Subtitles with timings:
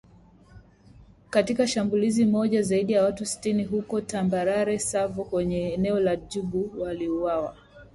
[1.29, 7.55] Katika shambulizi moja, zaidi ya watu sitini huko tambarare Savo kwenye eneo la Djubu waliuawa